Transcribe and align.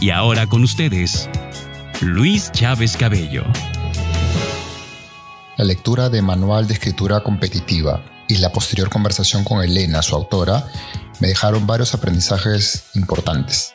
Y 0.00 0.10
ahora 0.10 0.46
con 0.46 0.62
ustedes, 0.62 1.28
Luis 2.00 2.50
Chávez 2.52 2.96
Cabello. 2.96 3.44
La 5.56 5.64
lectura 5.64 6.10
de 6.10 6.20
Manual 6.20 6.66
de 6.66 6.74
Escritura 6.74 7.22
Competitiva 7.22 8.04
y 8.28 8.36
la 8.38 8.50
posterior 8.50 8.90
conversación 8.90 9.44
con 9.44 9.62
Elena, 9.62 10.02
su 10.02 10.14
autora, 10.14 10.66
me 11.20 11.28
dejaron 11.28 11.66
varios 11.66 11.94
aprendizajes 11.94 12.86
importantes. 12.94 13.72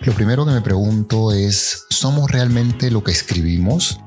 Lo 0.00 0.12
primero 0.14 0.44
que 0.44 0.52
me 0.52 0.60
pregunto 0.60 1.32
es, 1.32 1.84
¿somos 1.90 2.30
realmente 2.30 2.90
lo 2.90 3.04
que 3.04 3.12
escribimos? 3.12 4.00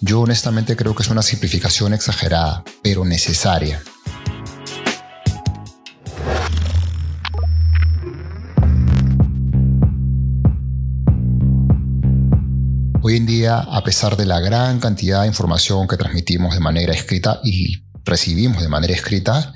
Yo 0.00 0.20
honestamente 0.20 0.76
creo 0.76 0.94
que 0.94 1.02
es 1.02 1.08
una 1.08 1.22
simplificación 1.22 1.92
exagerada, 1.92 2.62
pero 2.82 3.04
necesaria. 3.04 3.82
Hoy 13.08 13.14
en 13.14 13.24
día, 13.26 13.58
a 13.58 13.84
pesar 13.84 14.16
de 14.16 14.26
la 14.26 14.40
gran 14.40 14.80
cantidad 14.80 15.20
de 15.20 15.28
información 15.28 15.86
que 15.86 15.96
transmitimos 15.96 16.54
de 16.54 16.58
manera 16.58 16.92
escrita 16.92 17.38
y 17.44 17.84
recibimos 18.04 18.60
de 18.60 18.68
manera 18.68 18.94
escrita, 18.94 19.54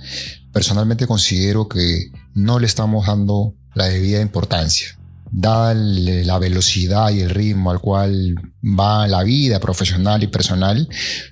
personalmente 0.52 1.08
considero 1.08 1.68
que 1.68 2.12
no 2.32 2.60
le 2.60 2.68
estamos 2.68 3.08
dando 3.08 3.56
la 3.74 3.86
debida 3.86 4.20
importancia. 4.20 4.96
Dada 5.32 5.74
la 5.74 6.38
velocidad 6.38 7.10
y 7.10 7.22
el 7.22 7.30
ritmo 7.30 7.72
al 7.72 7.80
cual 7.80 8.36
va 8.62 9.08
la 9.08 9.24
vida 9.24 9.58
profesional 9.58 10.22
y 10.22 10.28
personal, 10.28 10.88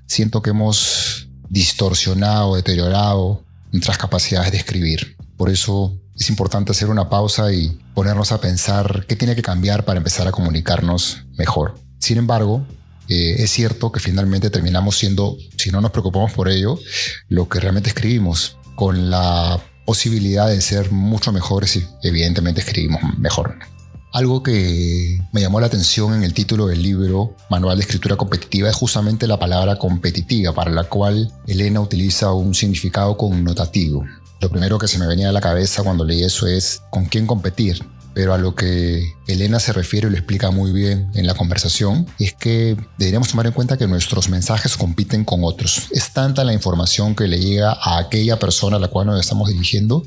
siento 0.07 0.43
que 0.43 0.51
hemos 0.51 1.29
distorsionado, 1.49 2.57
deteriorado 2.57 3.45
nuestras 3.71 3.97
capacidades 3.97 4.51
de 4.51 4.59
escribir. 4.59 5.17
Por 5.37 5.51
eso 5.51 5.97
es 6.17 6.29
importante 6.31 6.73
hacer 6.73 6.91
una 6.91 7.09
pausa 7.09 7.53
y 7.53 7.79
ponernos 7.95 8.33
a 8.33 8.41
pensar 8.41 9.07
qué 9.07 9.15
tiene 9.15 9.37
que 9.37 9.43
cambiar 9.43 9.85
para 9.85 9.99
empezar 9.99 10.27
a 10.27 10.33
comunicarnos 10.33 11.19
mejor. 11.37 11.87
Sin 11.99 12.19
embargo, 12.19 12.67
eh, 13.09 13.37
es 13.39 13.51
cierto 13.51 13.91
que 13.91 14.01
finalmente 14.01 14.51
terminamos 14.51 14.97
siendo, 14.97 15.37
si 15.57 15.71
no 15.71 15.81
nos 15.81 15.91
preocupamos 15.91 16.33
por 16.33 16.49
ello, 16.49 16.79
lo 17.29 17.49
que 17.49 17.61
realmente 17.61 17.89
escribimos, 17.89 18.57
con 18.77 19.11
la 19.11 19.61
posibilidad 19.87 20.49
de 20.49 20.61
ser 20.61 20.93
mucho 20.93 21.33
mejores 21.33 21.77
y 21.77 21.85
evidentemente 22.03 22.61
escribimos 22.61 23.01
mejor. 23.19 23.59
Algo 24.13 24.43
que 24.43 25.21
me 25.33 25.41
llamó 25.41 25.61
la 25.61 25.67
atención 25.67 26.15
en 26.15 26.23
el 26.23 26.35
título 26.35 26.67
del 26.67 26.83
libro, 26.83 27.35
Manual 27.51 27.77
de 27.77 27.83
Escritura 27.83 28.17
Competitiva, 28.17 28.69
es 28.69 28.77
justamente 28.77 29.27
la 29.27 29.39
palabra 29.39 29.77
competitiva, 29.77 30.55
para 30.55 30.71
la 30.71 30.85
cual 30.85 31.33
Elena 31.47 31.81
utiliza 31.81 32.33
un 32.33 32.55
significado 32.55 33.17
connotativo. 33.17 34.05
Lo 34.41 34.51
primero 34.51 34.79
que 34.79 34.89
se 34.89 34.99
me 34.99 35.07
venía 35.07 35.29
a 35.31 35.33
la 35.33 35.41
cabeza 35.41 35.83
cuando 35.83 36.05
leí 36.05 36.23
eso 36.23 36.47
es 36.47 36.83
con 36.91 37.07
quién 37.07 37.27
competir 37.27 37.83
pero 38.19 38.35
a 38.35 38.39
lo 38.39 38.57
que 38.57 39.15
Elena 39.29 39.61
se 39.61 39.73
refiere 39.73 40.09
y 40.09 40.11
lo 40.11 40.17
explica 40.17 40.51
muy 40.51 40.73
bien 40.73 41.09
en 41.15 41.25
la 41.25 41.35
conversación, 41.35 42.05
es 42.19 42.33
que 42.33 42.77
deberíamos 42.99 43.29
tomar 43.29 43.47
en 43.47 43.53
cuenta 43.53 43.77
que 43.77 43.87
nuestros 43.87 44.29
mensajes 44.29 44.77
compiten 44.77 45.25
con 45.25 45.45
otros. 45.45 45.87
Es 45.93 46.13
tanta 46.13 46.43
la 46.43 46.53
información 46.53 47.15
que 47.15 47.29
le 47.29 47.39
llega 47.39 47.79
a 47.81 47.99
aquella 47.99 48.37
persona 48.41 48.79
a 48.79 48.81
la 48.81 48.89
cual 48.89 49.07
nos 49.07 49.21
estamos 49.21 49.51
dirigiendo 49.51 50.05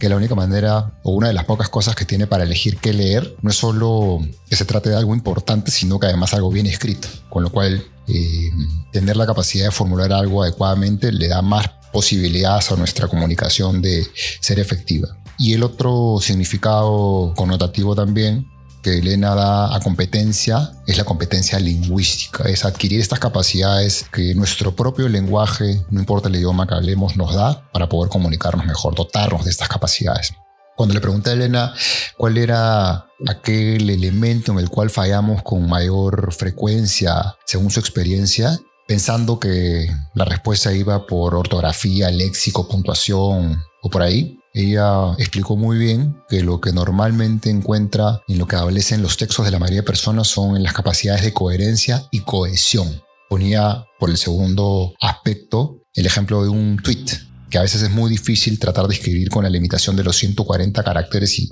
que 0.00 0.08
la 0.08 0.16
única 0.16 0.34
manera 0.34 0.90
o 1.04 1.12
una 1.12 1.28
de 1.28 1.34
las 1.34 1.44
pocas 1.44 1.68
cosas 1.68 1.94
que 1.94 2.04
tiene 2.04 2.26
para 2.26 2.42
elegir 2.42 2.78
qué 2.78 2.92
leer 2.92 3.36
no 3.42 3.50
es 3.50 3.56
solo 3.58 4.18
que 4.50 4.56
se 4.56 4.64
trate 4.64 4.90
de 4.90 4.96
algo 4.96 5.14
importante, 5.14 5.70
sino 5.70 6.00
que 6.00 6.06
además 6.06 6.34
algo 6.34 6.50
bien 6.50 6.66
escrito, 6.66 7.06
con 7.28 7.44
lo 7.44 7.52
cual 7.52 7.84
eh, 8.08 8.50
tener 8.90 9.16
la 9.16 9.24
capacidad 9.24 9.66
de 9.66 9.70
formular 9.70 10.12
algo 10.12 10.42
adecuadamente 10.42 11.12
le 11.12 11.28
da 11.28 11.42
más 11.42 11.70
posibilidades 11.92 12.72
a 12.72 12.76
nuestra 12.76 13.06
comunicación 13.06 13.80
de 13.80 14.04
ser 14.40 14.58
efectiva. 14.58 15.16
Y 15.42 15.54
el 15.54 15.64
otro 15.64 16.18
significado 16.20 17.34
connotativo 17.34 17.96
también 17.96 18.48
que 18.80 18.98
Elena 18.98 19.34
da 19.34 19.74
a 19.74 19.80
competencia 19.80 20.70
es 20.86 20.96
la 20.98 21.02
competencia 21.02 21.58
lingüística, 21.58 22.44
es 22.48 22.64
adquirir 22.64 23.00
estas 23.00 23.18
capacidades 23.18 24.06
que 24.12 24.36
nuestro 24.36 24.76
propio 24.76 25.08
lenguaje, 25.08 25.84
no 25.90 25.98
importa 25.98 26.28
el 26.28 26.36
idioma 26.36 26.68
que 26.68 26.76
hablemos, 26.76 27.16
nos 27.16 27.34
da 27.34 27.68
para 27.72 27.88
poder 27.88 28.08
comunicarnos 28.08 28.64
mejor, 28.64 28.94
dotarnos 28.94 29.44
de 29.44 29.50
estas 29.50 29.68
capacidades. 29.68 30.32
Cuando 30.76 30.94
le 30.94 31.00
pregunté 31.00 31.30
a 31.30 31.32
Elena 31.32 31.74
cuál 32.16 32.38
era 32.38 33.06
aquel 33.26 33.90
elemento 33.90 34.52
en 34.52 34.60
el 34.60 34.70
cual 34.70 34.90
fallamos 34.90 35.42
con 35.42 35.68
mayor 35.68 36.32
frecuencia 36.32 37.34
según 37.46 37.72
su 37.72 37.80
experiencia, 37.80 38.60
pensando 38.86 39.40
que 39.40 39.92
la 40.14 40.24
respuesta 40.24 40.72
iba 40.72 41.04
por 41.04 41.34
ortografía, 41.34 42.12
léxico, 42.12 42.68
puntuación 42.68 43.60
o 43.82 43.90
por 43.90 44.02
ahí, 44.02 44.38
ella 44.54 45.12
explicó 45.18 45.56
muy 45.56 45.78
bien 45.78 46.22
que 46.28 46.42
lo 46.42 46.60
que 46.60 46.72
normalmente 46.72 47.48
encuentra 47.48 48.20
en 48.28 48.38
lo 48.38 48.46
que 48.46 48.56
adolece 48.56 48.94
en 48.94 49.02
los 49.02 49.16
textos 49.16 49.44
de 49.44 49.50
la 49.50 49.58
mayoría 49.58 49.80
de 49.80 49.86
personas 49.86 50.28
son 50.28 50.56
en 50.56 50.62
las 50.62 50.74
capacidades 50.74 51.22
de 51.22 51.32
coherencia 51.32 52.06
y 52.10 52.20
cohesión. 52.20 53.02
Ponía 53.30 53.86
por 53.98 54.10
el 54.10 54.18
segundo 54.18 54.92
aspecto 55.00 55.82
el 55.94 56.06
ejemplo 56.06 56.42
de 56.42 56.50
un 56.50 56.78
tweet, 56.82 57.06
que 57.48 57.58
a 57.58 57.62
veces 57.62 57.82
es 57.82 57.90
muy 57.90 58.10
difícil 58.10 58.58
tratar 58.58 58.86
de 58.86 58.94
escribir 58.94 59.30
con 59.30 59.44
la 59.44 59.50
limitación 59.50 59.96
de 59.96 60.04
los 60.04 60.16
140 60.16 60.82
caracteres 60.82 61.38
y 61.38 61.50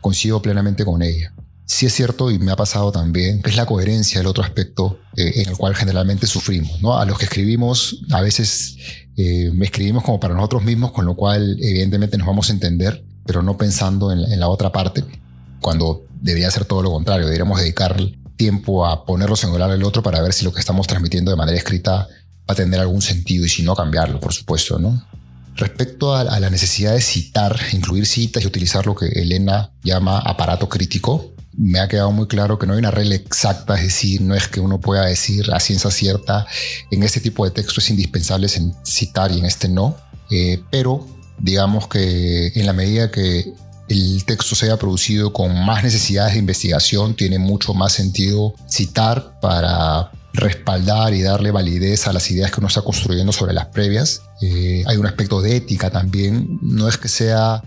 coincido 0.00 0.42
plenamente 0.42 0.84
con 0.84 1.02
ella. 1.02 1.34
Sí 1.72 1.86
es 1.86 1.94
cierto 1.94 2.30
y 2.30 2.38
me 2.38 2.52
ha 2.52 2.56
pasado 2.56 2.92
también 2.92 3.40
que 3.40 3.48
es 3.48 3.56
la 3.56 3.64
coherencia 3.64 4.20
el 4.20 4.26
otro 4.26 4.44
aspecto 4.44 4.98
eh, 5.16 5.32
en 5.36 5.48
el 5.48 5.56
cual 5.56 5.74
generalmente 5.74 6.26
sufrimos. 6.26 6.82
¿no? 6.82 6.98
A 6.98 7.06
los 7.06 7.16
que 7.16 7.24
escribimos 7.24 8.02
a 8.10 8.20
veces 8.20 8.76
eh, 9.16 9.50
escribimos 9.62 10.04
como 10.04 10.20
para 10.20 10.34
nosotros 10.34 10.64
mismos, 10.64 10.92
con 10.92 11.06
lo 11.06 11.16
cual 11.16 11.56
evidentemente 11.62 12.18
nos 12.18 12.26
vamos 12.26 12.50
a 12.50 12.52
entender, 12.52 13.02
pero 13.24 13.42
no 13.42 13.56
pensando 13.56 14.12
en, 14.12 14.38
la 14.38 14.48
otra 14.48 14.70
parte, 14.70 15.02
cuando 15.62 16.04
debería 16.20 16.50
ser 16.50 16.66
todo 16.66 16.82
lo 16.82 16.90
contrario, 16.90 17.24
deberíamos 17.24 17.58
dedicar 17.58 17.98
tiempo 18.36 18.84
a 18.84 19.06
ponerlos 19.06 19.42
en 19.44 19.54
el 19.54 19.70
del 19.70 19.84
otro 19.84 20.02
para 20.02 20.20
ver 20.20 20.34
si 20.34 20.44
lo 20.44 20.52
que 20.52 20.60
estamos 20.60 20.86
transmitiendo 20.86 21.30
de 21.30 21.38
manera 21.38 21.56
escrita 21.56 22.06
va 22.06 22.52
a 22.52 22.54
tener 22.54 22.80
algún 22.80 23.00
sentido 23.00 23.46
y 23.46 23.48
si 23.48 23.62
no 23.62 23.74
cambiarlo, 23.74 24.20
por 24.20 24.34
supuesto, 24.34 24.78
¿no? 24.78 25.02
Respecto 25.56 26.14
a, 26.14 26.24
la 26.38 26.50
necesidad 26.50 26.92
de 26.92 27.00
citar, 27.00 27.58
incluir 27.72 28.04
citas 28.04 28.42
y 28.42 28.46
utilizar 28.46 28.84
lo 28.84 28.94
que 28.94 29.06
Elena 29.06 29.72
llama 29.82 30.18
aparato 30.18 30.68
crítico, 30.68 31.31
me 31.54 31.80
ha 31.80 31.88
quedado 31.88 32.10
muy 32.12 32.26
claro 32.26 32.58
que 32.58 32.66
no 32.66 32.72
hay 32.72 32.78
una 32.78 32.90
regla 32.90 33.14
exacta, 33.14 33.74
es 33.76 33.82
decir, 33.82 34.20
no 34.20 34.34
es 34.34 34.48
que 34.48 34.60
uno 34.60 34.80
pueda 34.80 35.04
decir 35.04 35.52
a 35.52 35.60
ciencia 35.60 35.90
cierta, 35.90 36.46
en 36.90 37.02
este 37.02 37.20
tipo 37.20 37.44
de 37.44 37.50
texto 37.50 37.80
es 37.80 37.90
indispensable 37.90 38.48
citar 38.84 39.32
y 39.32 39.38
en 39.38 39.44
este 39.44 39.68
no, 39.68 39.96
eh, 40.30 40.62
pero 40.70 41.06
digamos 41.38 41.88
que 41.88 42.52
en 42.54 42.66
la 42.66 42.72
medida 42.72 43.10
que 43.10 43.52
el 43.88 44.24
texto 44.24 44.54
sea 44.54 44.78
producido 44.78 45.32
con 45.32 45.64
más 45.64 45.82
necesidades 45.82 46.32
de 46.34 46.38
investigación, 46.38 47.14
tiene 47.14 47.38
mucho 47.38 47.74
más 47.74 47.92
sentido 47.92 48.54
citar 48.68 49.38
para 49.40 50.10
respaldar 50.34 51.14
y 51.14 51.22
darle 51.22 51.50
validez 51.50 52.06
a 52.06 52.12
las 52.12 52.30
ideas 52.30 52.50
que 52.50 52.60
uno 52.60 52.68
está 52.68 52.82
construyendo 52.82 53.32
sobre 53.32 53.52
las 53.52 53.66
previas. 53.66 54.22
Eh, 54.40 54.82
hay 54.86 54.96
un 54.96 55.06
aspecto 55.06 55.40
de 55.40 55.56
ética 55.56 55.90
también. 55.90 56.58
No 56.62 56.88
es 56.88 56.96
que 56.96 57.08
sea 57.08 57.62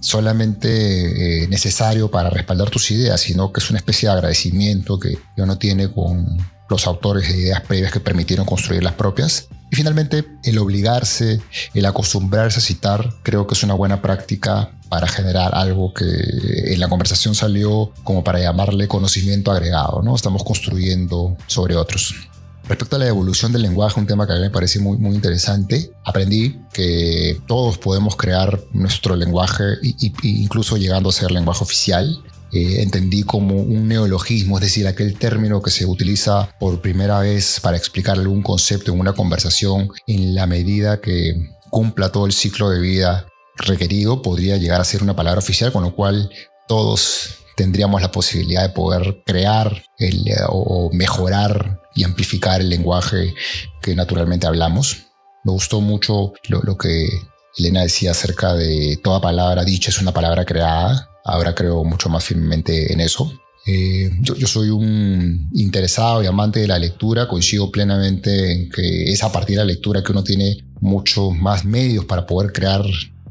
solamente 0.00 1.44
eh, 1.44 1.48
necesario 1.48 2.10
para 2.10 2.30
respaldar 2.30 2.70
tus 2.70 2.90
ideas, 2.90 3.20
sino 3.20 3.52
que 3.52 3.60
es 3.60 3.70
una 3.70 3.78
especie 3.78 4.08
de 4.08 4.14
agradecimiento 4.14 4.98
que 4.98 5.18
uno 5.36 5.58
tiene 5.58 5.90
con 5.90 6.38
los 6.68 6.86
autores 6.86 7.28
de 7.28 7.38
ideas 7.38 7.62
previas 7.62 7.92
que 7.92 8.00
permitieron 8.00 8.46
construir 8.46 8.82
las 8.82 8.94
propias. 8.94 9.48
Y 9.70 9.76
finalmente, 9.76 10.24
el 10.42 10.58
obligarse, 10.58 11.40
el 11.74 11.86
acostumbrarse 11.86 12.58
a 12.58 12.62
citar, 12.62 13.14
creo 13.22 13.46
que 13.46 13.54
es 13.54 13.62
una 13.62 13.74
buena 13.74 14.02
práctica 14.02 14.72
para 14.88 15.06
generar 15.06 15.54
algo 15.54 15.94
que 15.94 16.04
en 16.04 16.80
la 16.80 16.88
conversación 16.88 17.36
salió 17.36 17.92
como 18.02 18.24
para 18.24 18.40
llamarle 18.40 18.88
conocimiento 18.88 19.52
agregado, 19.52 20.02
¿no? 20.02 20.16
Estamos 20.16 20.42
construyendo 20.42 21.36
sobre 21.46 21.76
otros. 21.76 22.14
Respecto 22.68 22.96
a 22.96 22.98
la 22.98 23.08
evolución 23.08 23.52
del 23.52 23.62
lenguaje, 23.62 23.98
un 23.98 24.06
tema 24.06 24.26
que 24.26 24.32
a 24.32 24.36
mí 24.36 24.42
me 24.42 24.50
parece 24.50 24.80
muy, 24.80 24.96
muy 24.96 25.14
interesante, 25.14 25.92
aprendí 26.04 26.60
que 26.72 27.40
todos 27.46 27.78
podemos 27.78 28.16
crear 28.16 28.60
nuestro 28.72 29.16
lenguaje, 29.16 29.64
incluso 30.22 30.76
llegando 30.76 31.08
a 31.08 31.12
ser 31.12 31.30
lenguaje 31.30 31.64
oficial. 31.64 32.22
Eh, 32.52 32.82
entendí 32.82 33.22
como 33.22 33.56
un 33.56 33.88
neologismo, 33.88 34.58
es 34.58 34.62
decir, 34.62 34.86
aquel 34.86 35.18
término 35.18 35.62
que 35.62 35.70
se 35.70 35.86
utiliza 35.86 36.54
por 36.58 36.80
primera 36.80 37.20
vez 37.20 37.60
para 37.60 37.76
explicar 37.76 38.18
algún 38.18 38.42
concepto 38.42 38.92
en 38.92 39.00
una 39.00 39.12
conversación 39.12 39.88
en 40.06 40.34
la 40.34 40.46
medida 40.46 41.00
que 41.00 41.34
cumpla 41.70 42.10
todo 42.10 42.26
el 42.26 42.32
ciclo 42.32 42.70
de 42.70 42.80
vida 42.80 43.26
requerido 43.56 44.22
podría 44.22 44.56
llegar 44.56 44.80
a 44.80 44.84
ser 44.84 45.02
una 45.02 45.14
palabra 45.14 45.38
oficial, 45.38 45.70
con 45.70 45.82
lo 45.82 45.94
cual 45.94 46.30
todos 46.66 47.36
tendríamos 47.56 48.00
la 48.00 48.10
posibilidad 48.10 48.62
de 48.62 48.74
poder 48.74 49.22
crear 49.26 49.82
eh, 49.98 50.34
o 50.48 50.90
mejorar 50.92 51.80
y 51.94 52.04
amplificar 52.04 52.60
el 52.60 52.70
lenguaje 52.70 53.34
que 53.82 53.94
naturalmente 53.94 54.46
hablamos. 54.46 55.06
Me 55.44 55.52
gustó 55.52 55.80
mucho 55.80 56.32
lo, 56.48 56.60
lo 56.62 56.76
que 56.76 57.08
Elena 57.56 57.82
decía 57.82 58.12
acerca 58.12 58.54
de 58.54 58.98
toda 59.02 59.20
palabra 59.20 59.64
dicha 59.64 59.90
es 59.90 60.00
una 60.00 60.12
palabra 60.12 60.44
creada. 60.44 61.08
Ahora 61.24 61.54
creo 61.54 61.84
mucho 61.84 62.08
más 62.08 62.24
firmemente 62.24 62.92
en 62.92 63.00
eso. 63.00 63.32
Eh, 63.66 64.10
yo, 64.22 64.46
soy 64.46 64.70
un 64.70 65.50
interesado 65.52 66.22
y 66.22 66.26
amante 66.26 66.60
de 66.60 66.66
la 66.66 66.78
lectura, 66.78 67.28
coincido 67.28 67.70
plenamente 67.70 68.52
en 68.52 68.70
que 68.70 69.12
es 69.12 69.22
a 69.22 69.30
partir 69.30 69.56
de 69.56 69.64
la 69.64 69.66
lectura 69.66 70.02
que 70.02 70.12
uno 70.12 70.24
tiene 70.24 70.64
muchos 70.80 71.34
más 71.36 71.64
medios 71.64 72.06
para 72.06 72.26
poder 72.26 72.52
crear 72.52 72.82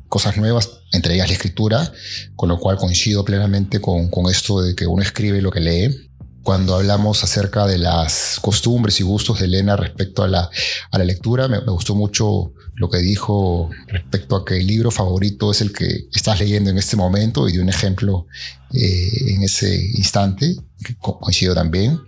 cosas 0.07 0.37
nuevas, 0.37 0.81
entre 0.91 1.15
ellas 1.15 1.27
la 1.27 1.33
escritura, 1.33 1.91
con 2.35 2.49
lo 2.49 2.59
cual 2.59 2.77
coincido 2.77 3.25
plenamente 3.25 3.81
con, 3.81 4.09
esto 4.29 4.61
de 4.61 4.75
que 4.75 4.85
uno 4.85 5.01
escribe 5.01 5.41
lo 5.41 5.51
que 5.51 5.59
lee 5.59 6.09
cuando 6.43 6.75
hablamos 6.75 7.23
acerca 7.23 7.67
de 7.67 7.77
las 7.77 8.39
costumbres 8.41 8.99
y 8.99 9.03
gustos 9.03 9.39
de 9.39 9.45
Elena 9.45 9.75
respecto 9.75 10.23
a 10.23 10.27
la, 10.27 10.49
a 10.91 10.97
la 10.97 11.03
lectura. 11.03 11.47
Me, 11.47 11.59
gustó 11.59 11.95
mucho 11.95 12.53
lo 12.79 12.89
que 12.89 12.99
dijo 12.99 13.69
respecto 13.87 14.37
a 14.37 14.45
que 14.45 14.57
el 14.57 14.65
libro 14.65 14.89
favorito 14.89 15.51
es 15.51 15.59
el 15.59 15.73
que 15.73 16.07
estás 16.13 16.39
leyendo 16.39 16.69
en 16.69 16.77
este 16.77 16.95
momento 16.95 17.47
y 17.47 17.51
dio 17.51 17.61
un 17.61 17.67
ejemplo 17.67 18.25
eh, 18.73 19.33
en 19.33 19.43
ese 19.43 19.75
instante, 19.95 20.55
que 20.83 20.95
coincido 20.95 21.53
también. 21.53 21.99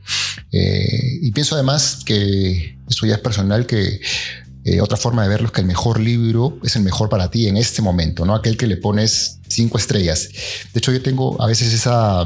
Eh, 0.53 1.19
y 1.23 1.31
pienso 1.31 1.55
además 1.55 1.99
que 2.05 2.77
esto 2.89 3.05
ya 3.05 3.15
es 3.15 3.19
personal, 3.19 3.65
que 3.65 3.99
eh, 4.63 4.79
otra 4.79 4.95
forma 4.95 5.23
de 5.23 5.29
verlo 5.29 5.47
es 5.47 5.51
que 5.51 5.59
el 5.59 5.67
mejor 5.67 5.99
libro 5.99 6.57
es 6.63 6.77
el 6.77 6.83
mejor 6.83 7.09
para 7.09 7.29
ti 7.29 7.49
en 7.49 7.57
este 7.57 7.81
momento, 7.81 8.25
no 8.25 8.33
aquel 8.33 8.55
que 8.55 8.65
le 8.65 8.77
pones 8.77 9.39
cinco 9.49 9.77
estrellas. 9.77 10.29
De 10.73 10.77
hecho, 10.77 10.93
yo 10.93 11.01
tengo 11.01 11.41
a 11.41 11.47
veces 11.47 11.73
esa 11.73 12.25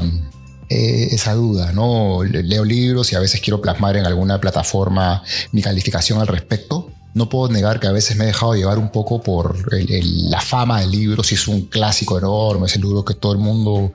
esa 0.68 1.32
duda, 1.34 1.70
¿no? 1.70 2.24
Leo 2.24 2.64
libros 2.64 3.12
y 3.12 3.14
a 3.14 3.20
veces 3.20 3.40
quiero 3.40 3.60
plasmar 3.60 3.96
en 3.96 4.04
alguna 4.04 4.40
plataforma 4.40 5.22
mi 5.52 5.62
calificación 5.62 6.20
al 6.20 6.26
respecto. 6.26 6.85
No 7.16 7.30
puedo 7.30 7.50
negar 7.50 7.80
que 7.80 7.86
a 7.86 7.92
veces 7.92 8.14
me 8.18 8.24
he 8.24 8.26
dejado 8.26 8.54
llevar 8.54 8.78
un 8.78 8.90
poco 8.90 9.22
por 9.22 9.56
la 9.72 10.40
fama 10.42 10.80
del 10.80 10.90
libro, 10.90 11.22
si 11.22 11.34
es 11.34 11.48
un 11.48 11.62
clásico 11.62 12.18
enorme, 12.18 12.66
es 12.66 12.76
el 12.76 12.82
libro 12.82 13.06
que 13.06 13.14
todo 13.14 13.32
el 13.32 13.38
mundo 13.38 13.94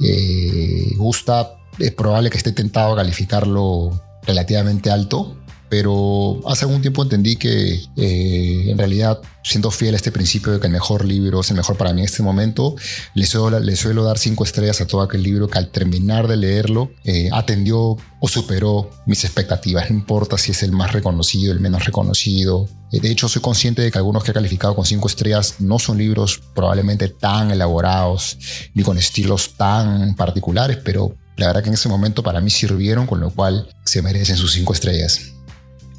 eh, 0.00 0.90
gusta, 0.96 1.56
es 1.78 1.92
probable 1.92 2.30
que 2.30 2.38
esté 2.38 2.52
tentado 2.52 2.94
a 2.94 2.96
calificarlo 2.96 3.90
relativamente 4.22 4.90
alto, 4.90 5.36
pero 5.68 6.40
hace 6.46 6.64
algún 6.64 6.80
tiempo 6.80 7.02
entendí 7.02 7.36
que 7.36 7.80
eh, 7.96 8.70
en 8.70 8.78
realidad, 8.78 9.20
siendo 9.42 9.70
fiel 9.70 9.94
a 9.94 9.96
este 9.96 10.12
principio 10.12 10.52
de 10.52 10.60
que 10.60 10.66
el 10.66 10.72
mejor 10.72 11.04
libro 11.04 11.40
es 11.40 11.50
el 11.50 11.56
mejor 11.56 11.76
para 11.76 11.92
mí 11.92 12.00
en 12.00 12.06
este 12.06 12.22
momento, 12.22 12.76
le 13.14 13.26
suelo, 13.26 13.60
suelo 13.76 14.04
dar 14.04 14.18
cinco 14.18 14.44
estrellas 14.44 14.80
a 14.80 14.86
todo 14.86 15.00
aquel 15.00 15.22
libro 15.22 15.48
que 15.48 15.58
al 15.58 15.68
terminar 15.68 16.28
de 16.28 16.36
leerlo 16.36 16.90
eh, 17.04 17.28
atendió 17.32 17.96
o 18.20 18.28
superó 18.28 18.90
mis 19.06 19.24
expectativas. 19.24 19.90
No 19.90 19.96
importa 19.96 20.38
si 20.38 20.52
es 20.52 20.62
el 20.62 20.72
más 20.72 20.92
reconocido, 20.92 21.52
el 21.52 21.60
menos 21.60 21.84
reconocido. 21.84 22.68
Eh, 22.92 23.00
de 23.00 23.10
hecho, 23.10 23.28
soy 23.28 23.42
consciente 23.42 23.82
de 23.82 23.90
que 23.90 23.98
algunos 23.98 24.22
que 24.22 24.30
he 24.30 24.34
calificado 24.34 24.76
con 24.76 24.84
cinco 24.84 25.08
estrellas 25.08 25.56
no 25.58 25.78
son 25.78 25.98
libros 25.98 26.40
probablemente 26.54 27.08
tan 27.08 27.50
elaborados 27.50 28.38
ni 28.74 28.82
con 28.82 28.98
estilos 28.98 29.54
tan 29.56 30.14
particulares, 30.14 30.78
pero 30.84 31.16
la 31.36 31.48
verdad 31.48 31.62
que 31.62 31.68
en 31.68 31.74
ese 31.74 31.88
momento 31.88 32.22
para 32.22 32.40
mí 32.40 32.50
sirvieron, 32.50 33.06
con 33.06 33.20
lo 33.20 33.30
cual 33.30 33.68
se 33.84 34.02
merecen 34.02 34.36
sus 34.36 34.52
cinco 34.52 34.72
estrellas. 34.72 35.33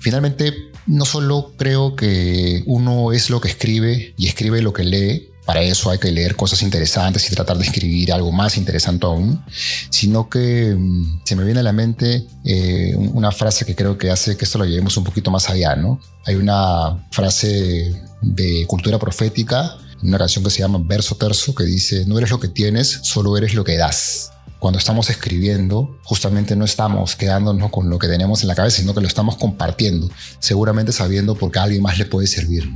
Finalmente, 0.05 0.69
no 0.85 1.03
solo 1.03 1.53
creo 1.57 1.95
que 1.95 2.61
uno 2.67 3.11
es 3.11 3.31
lo 3.31 3.41
que 3.41 3.47
escribe 3.47 4.13
y 4.15 4.27
escribe 4.27 4.61
lo 4.61 4.71
que 4.71 4.83
lee, 4.83 5.31
para 5.47 5.63
eso 5.63 5.89
hay 5.89 5.97
que 5.97 6.11
leer 6.11 6.35
cosas 6.35 6.61
interesantes 6.61 7.25
y 7.25 7.33
tratar 7.33 7.57
de 7.57 7.63
escribir 7.63 8.13
algo 8.13 8.31
más 8.31 8.55
interesante 8.55 9.07
aún, 9.07 9.43
sino 9.89 10.29
que 10.29 10.75
mm, 10.77 11.21
se 11.23 11.35
me 11.35 11.43
viene 11.43 11.61
a 11.61 11.63
la 11.63 11.73
mente 11.73 12.27
eh, 12.43 12.93
una 12.95 13.31
frase 13.31 13.65
que 13.65 13.73
creo 13.73 13.97
que 13.97 14.11
hace 14.11 14.37
que 14.37 14.45
esto 14.45 14.59
lo 14.59 14.65
llevemos 14.65 14.95
un 14.95 15.05
poquito 15.05 15.31
más 15.31 15.49
allá, 15.49 15.75
¿no? 15.75 15.99
Hay 16.27 16.35
una 16.35 17.03
frase 17.09 17.91
de 18.21 18.63
cultura 18.67 18.99
profética, 18.99 19.75
una 20.01 20.17
canción 20.17 20.43
que 20.43 20.49
se 20.49 20.59
llama 20.59 20.79
Verso 20.83 21.15
Terzo, 21.15 21.55
que 21.55 21.63
dice, 21.63 22.05
no 22.05 22.17
eres 22.17 22.29
lo 22.29 22.39
que 22.39 22.47
tienes, 22.47 22.99
solo 23.03 23.37
eres 23.37 23.53
lo 23.53 23.63
que 23.63 23.77
das 23.77 24.31
cuando 24.59 24.79
estamos 24.79 25.11
escribiendo, 25.11 25.99
justamente 26.03 26.55
no 26.55 26.65
estamos 26.65 27.15
quedándonos 27.15 27.69
con 27.69 27.87
lo 27.87 27.99
que 27.99 28.07
tenemos 28.07 28.41
en 28.41 28.47
la 28.47 28.55
cabeza, 28.55 28.77
sino 28.77 28.95
que 28.95 29.01
lo 29.01 29.07
estamos 29.07 29.37
compartiendo, 29.37 30.09
seguramente 30.39 30.91
sabiendo 30.91 31.35
por 31.35 31.51
qué 31.51 31.59
a 31.59 31.63
alguien 31.63 31.83
más 31.83 31.99
le 31.99 32.05
puede 32.05 32.25
servir. 32.25 32.67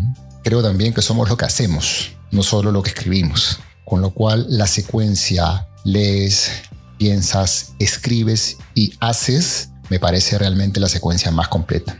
Creo 0.43 0.61
también 0.61 0.93
que 0.93 1.01
somos 1.01 1.29
lo 1.29 1.35
que 1.35 1.45
hacemos, 1.45 2.11
no 2.29 2.43
solo 2.43 2.71
lo 2.71 2.83
que 2.83 2.89
escribimos, 2.89 3.59
con 3.85 4.01
lo 4.01 4.11
cual 4.11 4.45
la 4.49 4.67
secuencia 4.67 5.67
lees, 5.83 6.51
piensas, 6.99 7.71
escribes 7.79 8.57
y 8.75 8.93
haces 8.99 9.69
me 9.89 9.99
parece 9.99 10.37
realmente 10.37 10.79
la 10.79 10.89
secuencia 10.89 11.31
más 11.31 11.47
completa. 11.47 11.97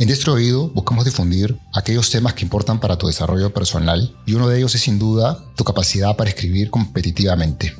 En 0.00 0.06
Diestro 0.06 0.32
Oído 0.32 0.70
buscamos 0.70 1.04
difundir 1.04 1.58
aquellos 1.74 2.10
temas 2.10 2.32
que 2.32 2.42
importan 2.42 2.80
para 2.80 2.96
tu 2.96 3.06
desarrollo 3.06 3.52
personal 3.52 4.16
y 4.24 4.32
uno 4.32 4.48
de 4.48 4.56
ellos 4.56 4.74
es 4.74 4.80
sin 4.80 4.98
duda 4.98 5.44
tu 5.56 5.62
capacidad 5.62 6.16
para 6.16 6.30
escribir 6.30 6.70
competitivamente. 6.70 7.76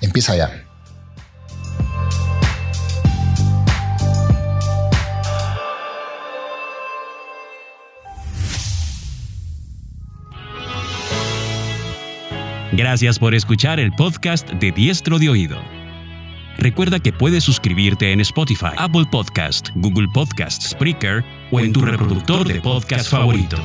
Empieza 0.00 0.34
ya. 0.34 0.64
Gracias 12.72 13.18
por 13.18 13.34
escuchar 13.34 13.78
el 13.78 13.92
podcast 13.92 14.48
de 14.52 14.72
Diestro 14.72 15.18
de 15.18 15.28
Oído. 15.28 15.60
Recuerda 16.56 16.98
que 16.98 17.12
puedes 17.12 17.44
suscribirte 17.44 18.12
en 18.12 18.20
Spotify, 18.22 18.72
Apple 18.78 19.04
Podcast, 19.10 19.68
Google 19.74 20.06
Podcast, 20.14 20.62
Spreaker 20.62 21.22
o 21.52 21.60
en 21.60 21.72
tu 21.72 21.82
reproductor 21.82 22.48
de 22.48 22.60
podcast 22.60 23.08
favorito. 23.08 23.56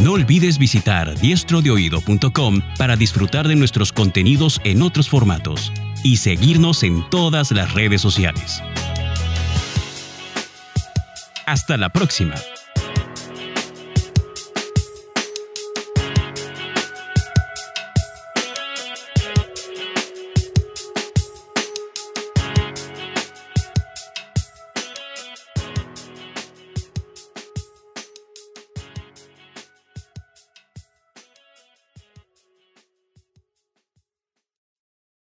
No 0.00 0.12
olvides 0.12 0.58
visitar 0.58 1.18
diestrodeoído.com 1.18 2.62
para 2.78 2.96
disfrutar 2.96 3.48
de 3.48 3.56
nuestros 3.56 3.92
contenidos 3.92 4.60
en 4.64 4.82
otros 4.82 5.08
formatos 5.08 5.72
y 6.04 6.18
seguirnos 6.18 6.84
en 6.84 7.02
todas 7.10 7.50
las 7.50 7.74
redes 7.74 8.00
sociales. 8.00 8.62
Hasta 11.46 11.76
la 11.76 11.88
próxima. 11.88 12.34